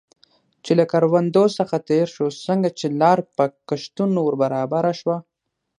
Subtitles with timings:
[0.63, 5.17] چې له کروندو څخه تېر شو، څنګه چې لار په کښتونو ور برابره شوه.